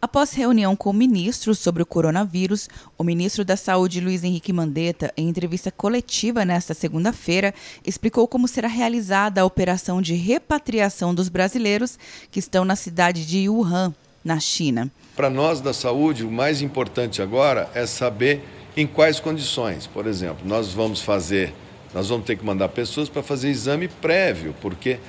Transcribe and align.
Após 0.00 0.32
reunião 0.32 0.76
com 0.76 0.92
ministros 0.92 1.58
sobre 1.58 1.82
o 1.82 1.86
coronavírus, 1.86 2.68
o 2.96 3.02
ministro 3.02 3.44
da 3.44 3.56
Saúde, 3.56 4.00
Luiz 4.00 4.22
Henrique 4.22 4.52
Mandetta, 4.52 5.12
em 5.16 5.28
entrevista 5.28 5.72
coletiva 5.72 6.44
nesta 6.44 6.72
segunda-feira, 6.72 7.52
explicou 7.84 8.28
como 8.28 8.46
será 8.46 8.68
realizada 8.68 9.40
a 9.40 9.44
operação 9.44 10.00
de 10.00 10.14
repatriação 10.14 11.12
dos 11.12 11.28
brasileiros 11.28 11.98
que 12.30 12.38
estão 12.38 12.64
na 12.64 12.76
cidade 12.76 13.26
de 13.26 13.48
Wuhan, 13.48 13.92
na 14.24 14.38
China. 14.38 14.88
Para 15.16 15.28
nós 15.28 15.60
da 15.60 15.74
saúde, 15.74 16.24
o 16.24 16.30
mais 16.30 16.62
importante 16.62 17.20
agora 17.20 17.68
é 17.74 17.84
saber 17.84 18.44
em 18.76 18.86
quais 18.86 19.18
condições. 19.18 19.88
Por 19.88 20.06
exemplo, 20.06 20.46
nós 20.46 20.72
vamos 20.72 21.00
fazer, 21.00 21.52
nós 21.92 22.08
vamos 22.08 22.24
ter 22.24 22.36
que 22.36 22.44
mandar 22.44 22.68
pessoas 22.68 23.08
para 23.08 23.20
fazer 23.24 23.48
exame 23.48 23.88
prévio, 23.88 24.54
porque 24.60 25.00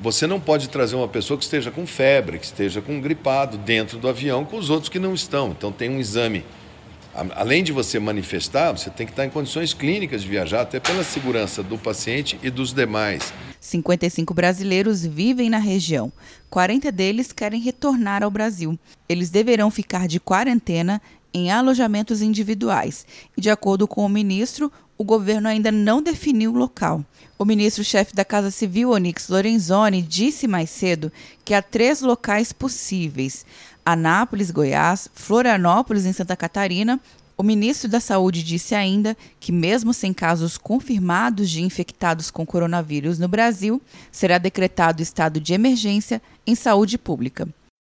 você 0.00 0.26
não 0.26 0.40
pode 0.40 0.68
trazer 0.68 0.96
uma 0.96 1.08
pessoa 1.08 1.36
que 1.36 1.44
esteja 1.44 1.70
com 1.70 1.86
febre, 1.86 2.38
que 2.38 2.46
esteja 2.46 2.80
com 2.80 3.00
gripado 3.00 3.58
dentro 3.58 3.98
do 3.98 4.08
avião 4.08 4.44
com 4.44 4.56
os 4.56 4.70
outros 4.70 4.88
que 4.88 4.98
não 4.98 5.12
estão. 5.12 5.50
Então 5.50 5.70
tem 5.70 5.90
um 5.90 6.00
exame. 6.00 6.44
Além 7.34 7.62
de 7.62 7.72
você 7.72 7.98
manifestar, 7.98 8.72
você 8.72 8.88
tem 8.88 9.04
que 9.04 9.12
estar 9.12 9.26
em 9.26 9.30
condições 9.30 9.74
clínicas 9.74 10.22
de 10.22 10.28
viajar, 10.28 10.62
até 10.62 10.78
pela 10.78 11.02
segurança 11.02 11.62
do 11.62 11.76
paciente 11.76 12.38
e 12.42 12.48
dos 12.48 12.72
demais. 12.72 13.32
55 13.60 14.32
brasileiros 14.32 15.04
vivem 15.04 15.50
na 15.50 15.58
região. 15.58 16.10
40 16.48 16.90
deles 16.90 17.32
querem 17.32 17.60
retornar 17.60 18.22
ao 18.22 18.30
Brasil. 18.30 18.78
Eles 19.08 19.28
deverão 19.28 19.70
ficar 19.70 20.06
de 20.06 20.20
quarentena 20.20 21.02
em 21.32 21.50
alojamentos 21.50 22.22
individuais. 22.22 23.06
E, 23.36 23.40
de 23.40 23.50
acordo 23.50 23.86
com 23.86 24.04
o 24.04 24.08
ministro, 24.08 24.70
o 24.96 25.04
governo 25.04 25.48
ainda 25.48 25.72
não 25.72 26.02
definiu 26.02 26.52
o 26.52 26.58
local. 26.58 27.04
O 27.38 27.44
ministro-chefe 27.44 28.14
da 28.14 28.24
Casa 28.24 28.50
Civil, 28.50 28.90
Onyx 28.90 29.28
Lorenzoni, 29.28 30.02
disse 30.02 30.46
mais 30.46 30.68
cedo 30.68 31.10
que 31.44 31.54
há 31.54 31.62
três 31.62 32.02
locais 32.02 32.52
possíveis: 32.52 33.46
Anápolis, 33.84 34.50
Goiás, 34.50 35.08
Florianópolis, 35.14 36.04
em 36.04 36.12
Santa 36.12 36.36
Catarina. 36.36 37.00
O 37.38 37.42
ministro 37.42 37.88
da 37.88 38.00
Saúde 38.00 38.42
disse 38.42 38.74
ainda 38.74 39.16
que, 39.40 39.50
mesmo 39.50 39.94
sem 39.94 40.12
casos 40.12 40.58
confirmados 40.58 41.48
de 41.48 41.62
infectados 41.62 42.30
com 42.30 42.44
coronavírus 42.44 43.18
no 43.18 43.26
Brasil, 43.26 43.80
será 44.12 44.36
decretado 44.36 45.00
estado 45.00 45.40
de 45.40 45.54
emergência 45.54 46.20
em 46.46 46.54
saúde 46.54 46.98
pública. 46.98 47.48